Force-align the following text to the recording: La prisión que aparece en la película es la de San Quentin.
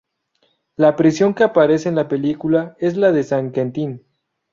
La 0.77 0.95
prisión 0.95 1.35
que 1.35 1.43
aparece 1.43 1.87
en 1.87 1.93
la 1.93 2.07
película 2.07 2.75
es 2.79 2.97
la 2.97 3.11
de 3.11 3.21
San 3.23 3.51
Quentin. 3.51 4.03